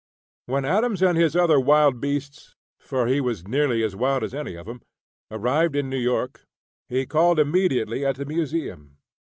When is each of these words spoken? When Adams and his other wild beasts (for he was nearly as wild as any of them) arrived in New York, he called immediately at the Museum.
When 0.47 0.65
Adams 0.65 1.03
and 1.03 1.15
his 1.15 1.35
other 1.35 1.59
wild 1.59 2.01
beasts 2.01 2.55
(for 2.79 3.05
he 3.05 3.21
was 3.21 3.47
nearly 3.47 3.83
as 3.83 3.95
wild 3.95 4.23
as 4.23 4.33
any 4.33 4.55
of 4.55 4.65
them) 4.65 4.81
arrived 5.29 5.75
in 5.75 5.91
New 5.91 5.99
York, 5.99 6.47
he 6.89 7.05
called 7.05 7.37
immediately 7.37 8.03
at 8.03 8.15
the 8.15 8.25
Museum. 8.25 8.97